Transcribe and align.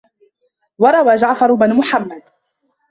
وَرَوَى 0.77 1.15
جَعْفَرُ 1.15 1.53
بْنُ 1.53 1.75
مُحَمَّدٍ 1.75 2.21